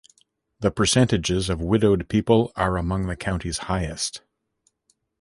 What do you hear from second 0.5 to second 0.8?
The